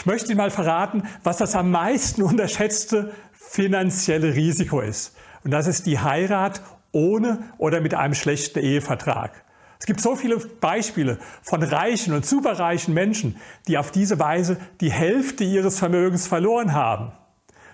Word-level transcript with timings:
Ich 0.00 0.06
möchte 0.06 0.28
Ihnen 0.28 0.38
mal 0.38 0.50
verraten, 0.50 1.02
was 1.24 1.36
das 1.36 1.54
am 1.54 1.70
meisten 1.70 2.22
unterschätzte 2.22 3.12
finanzielle 3.32 4.34
Risiko 4.34 4.80
ist. 4.80 5.14
Und 5.44 5.50
das 5.50 5.66
ist 5.66 5.84
die 5.84 5.98
Heirat 5.98 6.62
ohne 6.90 7.40
oder 7.58 7.82
mit 7.82 7.92
einem 7.92 8.14
schlechten 8.14 8.60
Ehevertrag. 8.60 9.44
Es 9.78 9.84
gibt 9.84 10.00
so 10.00 10.16
viele 10.16 10.38
Beispiele 10.38 11.18
von 11.42 11.62
reichen 11.62 12.14
und 12.14 12.24
superreichen 12.24 12.94
Menschen, 12.94 13.36
die 13.68 13.76
auf 13.76 13.90
diese 13.90 14.18
Weise 14.18 14.56
die 14.80 14.90
Hälfte 14.90 15.44
ihres 15.44 15.78
Vermögens 15.78 16.26
verloren 16.26 16.72
haben. 16.72 17.12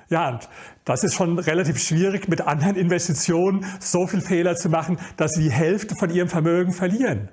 Ja, 0.08 0.30
und 0.30 0.48
das 0.84 1.04
ist 1.04 1.14
schon 1.14 1.38
relativ 1.38 1.78
schwierig, 1.78 2.26
mit 2.26 2.40
anderen 2.40 2.74
Investitionen 2.74 3.64
so 3.78 4.08
viel 4.08 4.20
Fehler 4.20 4.56
zu 4.56 4.68
machen, 4.68 4.98
dass 5.16 5.30
sie 5.34 5.44
die 5.44 5.52
Hälfte 5.52 5.94
von 5.94 6.10
ihrem 6.10 6.28
Vermögen 6.28 6.72
verlieren. 6.72 7.28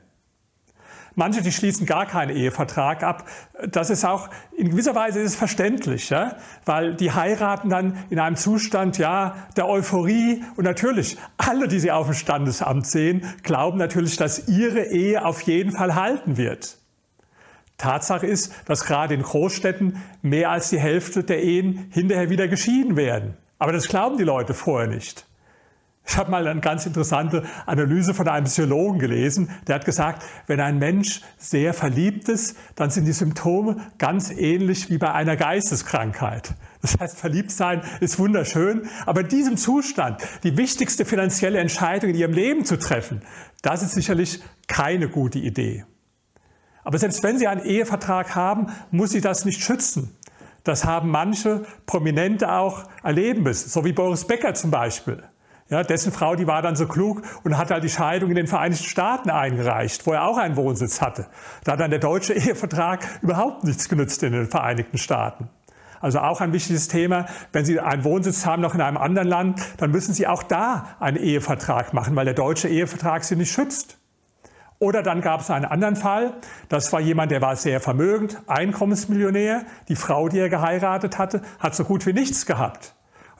Manche, 1.15 1.41
die 1.41 1.51
schließen 1.51 1.85
gar 1.85 2.05
keinen 2.05 2.35
Ehevertrag 2.35 3.03
ab. 3.03 3.25
Das 3.69 3.89
ist 3.89 4.03
auch, 4.03 4.29
in 4.57 4.71
gewisser 4.71 4.95
Weise 4.95 5.19
ist 5.19 5.31
es 5.31 5.35
verständlich, 5.35 6.09
ja? 6.09 6.37
weil 6.65 6.95
die 6.95 7.11
heiraten 7.11 7.69
dann 7.69 7.97
in 8.09 8.19
einem 8.19 8.35
Zustand, 8.35 8.97
ja, 8.97 9.35
der 9.55 9.67
Euphorie. 9.69 10.43
Und 10.55 10.63
natürlich, 10.63 11.17
alle, 11.37 11.67
die 11.67 11.79
sie 11.79 11.91
auf 11.91 12.07
dem 12.07 12.15
Standesamt 12.15 12.87
sehen, 12.87 13.23
glauben 13.43 13.77
natürlich, 13.77 14.17
dass 14.17 14.47
ihre 14.47 14.85
Ehe 14.85 15.23
auf 15.23 15.41
jeden 15.41 15.71
Fall 15.71 15.95
halten 15.95 16.37
wird. 16.37 16.77
Tatsache 17.77 18.25
ist, 18.25 18.53
dass 18.65 18.85
gerade 18.85 19.13
in 19.13 19.21
Großstädten 19.21 20.01
mehr 20.21 20.51
als 20.51 20.69
die 20.69 20.79
Hälfte 20.79 21.23
der 21.23 21.43
Ehen 21.43 21.87
hinterher 21.91 22.29
wieder 22.29 22.47
geschieden 22.47 22.95
werden. 22.95 23.37
Aber 23.59 23.71
das 23.71 23.87
glauben 23.87 24.17
die 24.17 24.23
Leute 24.23 24.53
vorher 24.53 24.87
nicht. 24.87 25.25
Ich 26.05 26.17
habe 26.17 26.29
mal 26.29 26.45
eine 26.45 26.59
ganz 26.59 26.85
interessante 26.85 27.43
Analyse 27.65 28.13
von 28.13 28.27
einem 28.27 28.45
Psychologen 28.45 28.99
gelesen. 28.99 29.49
Der 29.67 29.75
hat 29.75 29.85
gesagt, 29.85 30.23
wenn 30.47 30.59
ein 30.59 30.77
Mensch 30.77 31.21
sehr 31.37 31.73
verliebt 31.73 32.27
ist, 32.27 32.57
dann 32.75 32.89
sind 32.89 33.05
die 33.05 33.13
Symptome 33.13 33.77
ganz 33.97 34.29
ähnlich 34.29 34.89
wie 34.89 34.97
bei 34.97 35.13
einer 35.13 35.37
Geisteskrankheit. 35.37 36.55
Das 36.81 36.99
heißt, 36.99 37.17
verliebt 37.17 37.51
sein 37.51 37.81
ist 38.01 38.19
wunderschön, 38.19 38.89
aber 39.05 39.21
in 39.21 39.29
diesem 39.29 39.55
Zustand 39.55 40.21
die 40.43 40.57
wichtigste 40.57 41.05
finanzielle 41.05 41.59
Entscheidung 41.59 42.09
in 42.09 42.17
ihrem 42.17 42.33
Leben 42.33 42.65
zu 42.65 42.77
treffen, 42.77 43.21
das 43.61 43.81
ist 43.81 43.93
sicherlich 43.93 44.41
keine 44.67 45.07
gute 45.07 45.39
Idee. 45.39 45.85
Aber 46.83 46.97
selbst 46.97 47.23
wenn 47.23 47.37
Sie 47.37 47.47
einen 47.47 47.63
Ehevertrag 47.63 48.35
haben, 48.35 48.67
muss 48.91 49.11
Sie 49.11 49.21
das 49.21 49.45
nicht 49.45 49.63
schützen. 49.63 50.17
Das 50.65 50.83
haben 50.83 51.09
manche 51.09 51.63
Prominente 51.85 52.51
auch 52.51 52.83
erleben 53.03 53.43
müssen, 53.43 53.69
so 53.69 53.85
wie 53.85 53.93
Boris 53.93 54.27
Becker 54.27 54.53
zum 54.53 54.69
Beispiel. 54.69 55.23
Ja, 55.73 55.81
dessen 55.81 56.11
Frau, 56.11 56.35
die 56.35 56.45
war 56.45 56.61
dann 56.61 56.75
so 56.75 56.85
klug 56.85 57.23
und 57.43 57.57
hat 57.57 57.71
halt 57.71 57.83
die 57.83 57.89
Scheidung 57.89 58.29
in 58.29 58.35
den 58.35 58.45
Vereinigten 58.45 58.85
Staaten 58.85 59.31
eingereicht, 59.31 60.05
wo 60.05 60.11
er 60.11 60.27
auch 60.27 60.37
einen 60.37 60.55
Wohnsitz 60.55 61.01
hatte. 61.01 61.25
Da 61.63 61.71
hat 61.71 61.79
dann 61.79 61.89
der 61.89 61.97
deutsche 61.97 62.33
Ehevertrag 62.35 63.03
überhaupt 63.23 63.63
nichts 63.63 63.89
genützt 63.89 64.21
in 64.21 64.33
den 64.33 64.45
Vereinigten 64.45 64.99
Staaten. 64.99 65.49
Also 65.99 66.19
auch 66.19 66.41
ein 66.41 66.53
wichtiges 66.53 66.89
Thema. 66.89 67.25
Wenn 67.53 67.65
Sie 67.65 67.79
einen 67.79 68.03
Wohnsitz 68.03 68.45
haben 68.45 68.61
noch 68.61 68.75
in 68.75 68.81
einem 68.81 68.97
anderen 68.97 69.27
Land, 69.27 69.61
dann 69.77 69.89
müssen 69.89 70.13
Sie 70.13 70.27
auch 70.27 70.43
da 70.43 70.89
einen 70.99 71.17
Ehevertrag 71.17 71.91
machen, 71.91 72.15
weil 72.15 72.25
der 72.25 72.35
deutsche 72.35 72.67
Ehevertrag 72.67 73.23
Sie 73.23 73.35
nicht 73.35 73.51
schützt. 73.51 73.97
Oder 74.77 75.01
dann 75.01 75.21
gab 75.21 75.41
es 75.41 75.49
einen 75.49 75.65
anderen 75.65 75.95
Fall. 75.95 76.35
Das 76.69 76.93
war 76.93 76.99
jemand, 76.99 77.31
der 77.31 77.41
war 77.41 77.55
sehr 77.55 77.79
vermögend, 77.79 78.37
Einkommensmillionär. 78.45 79.63
Die 79.87 79.95
Frau, 79.95 80.29
die 80.29 80.37
er 80.37 80.49
geheiratet 80.49 81.17
hatte, 81.17 81.41
hat 81.57 81.73
so 81.73 81.83
gut 81.83 82.05
wie 82.05 82.13
nichts 82.13 82.45
gehabt. 82.45 82.93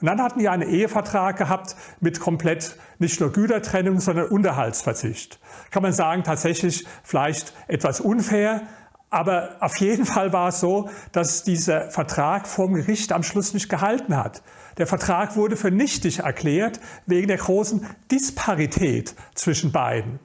Und 0.04 0.08
dann 0.08 0.20
hatten 0.20 0.38
die 0.38 0.50
einen 0.50 0.68
Ehevertrag 0.68 1.38
gehabt 1.38 1.76
mit 2.00 2.20
komplett 2.20 2.76
nicht 2.98 3.18
nur 3.20 3.32
Gütertrennung, 3.32 4.00
sondern 4.00 4.26
Unterhaltsverzicht. 4.26 5.40
Kann 5.70 5.82
man 5.82 5.94
sagen, 5.94 6.24
tatsächlich 6.24 6.84
vielleicht 7.02 7.54
etwas 7.68 8.02
unfair, 8.02 8.66
aber 9.08 9.56
auf 9.60 9.78
jeden 9.78 10.04
Fall 10.04 10.34
war 10.34 10.48
es 10.48 10.60
so, 10.60 10.90
dass 11.12 11.42
dieser 11.42 11.90
Vertrag 11.90 12.46
vom 12.46 12.74
Gericht 12.74 13.12
am 13.12 13.22
Schluss 13.22 13.54
nicht 13.54 13.70
gehalten 13.70 14.14
hat. 14.14 14.42
Der 14.76 14.86
Vertrag 14.86 15.36
wurde 15.36 15.56
für 15.56 15.70
nichtig 15.70 16.18
erklärt 16.18 16.80
wegen 17.06 17.28
der 17.28 17.38
großen 17.38 17.86
Disparität 18.10 19.14
zwischen 19.34 19.72
beiden. 19.72 20.18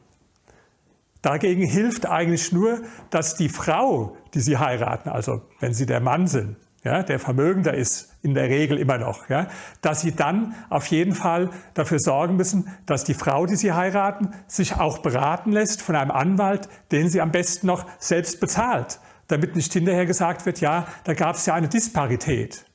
Dagegen 1.21 1.63
hilft 1.63 2.05
eigentlich 2.05 2.51
nur, 2.51 2.81
dass 3.11 3.37
die 3.37 3.47
Frau, 3.47 4.17
die 4.33 4.41
sie 4.41 4.57
heiraten, 4.57 5.07
also 5.07 5.41
wenn 5.61 5.73
sie 5.73 5.85
der 5.85 6.01
Mann 6.01 6.27
sind, 6.27 6.57
ja, 6.83 7.03
der 7.03 7.19
vermögender 7.19 7.73
ist 7.73 8.15
in 8.21 8.33
der 8.33 8.49
Regel 8.49 8.77
immer 8.77 8.97
noch, 8.97 9.29
ja, 9.29 9.47
dass 9.81 10.01
sie 10.01 10.15
dann 10.15 10.55
auf 10.69 10.87
jeden 10.87 11.13
Fall 11.13 11.49
dafür 11.73 11.99
sorgen 11.99 12.35
müssen, 12.35 12.69
dass 12.85 13.03
die 13.03 13.13
Frau, 13.13 13.45
die 13.45 13.55
sie 13.55 13.73
heiraten, 13.73 14.33
sich 14.47 14.75
auch 14.75 14.99
beraten 14.99 15.51
lässt 15.51 15.81
von 15.81 15.95
einem 15.95 16.11
Anwalt, 16.11 16.69
den 16.91 17.09
sie 17.09 17.21
am 17.21 17.31
besten 17.31 17.67
noch 17.67 17.85
selbst 17.99 18.39
bezahlt, 18.39 18.99
damit 19.27 19.55
nicht 19.55 19.73
hinterher 19.73 20.05
gesagt 20.05 20.45
wird, 20.45 20.61
ja, 20.61 20.87
da 21.03 21.13
gab 21.13 21.35
es 21.35 21.45
ja 21.45 21.53
eine 21.53 21.67
Disparität. 21.67 22.65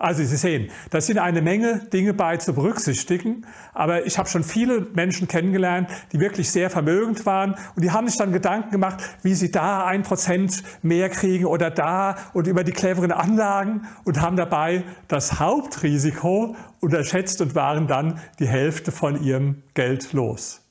Also 0.00 0.24
Sie 0.24 0.36
sehen, 0.36 0.70
da 0.88 0.98
sind 1.02 1.18
eine 1.18 1.42
Menge 1.42 1.80
Dinge 1.92 2.14
bei 2.14 2.38
zu 2.38 2.54
berücksichtigen, 2.54 3.44
aber 3.74 4.06
ich 4.06 4.16
habe 4.16 4.30
schon 4.30 4.42
viele 4.42 4.86
Menschen 4.94 5.28
kennengelernt, 5.28 5.90
die 6.12 6.20
wirklich 6.20 6.50
sehr 6.50 6.70
vermögend 6.70 7.26
waren 7.26 7.54
und 7.76 7.84
die 7.84 7.90
haben 7.90 8.08
sich 8.08 8.16
dann 8.16 8.32
Gedanken 8.32 8.70
gemacht, 8.70 9.04
wie 9.22 9.34
sie 9.34 9.50
da 9.50 9.84
ein 9.84 10.02
Prozent 10.02 10.62
mehr 10.80 11.10
kriegen 11.10 11.44
oder 11.44 11.70
da 11.70 12.16
und 12.32 12.46
über 12.46 12.64
die 12.64 12.72
cleveren 12.72 13.12
Anlagen 13.12 13.82
und 14.04 14.22
haben 14.22 14.36
dabei 14.36 14.84
das 15.08 15.38
Hauptrisiko 15.38 16.56
unterschätzt 16.80 17.42
und 17.42 17.54
waren 17.54 17.86
dann 17.86 18.20
die 18.38 18.48
Hälfte 18.48 18.92
von 18.92 19.22
ihrem 19.22 19.62
Geld 19.74 20.14
los. 20.14 20.62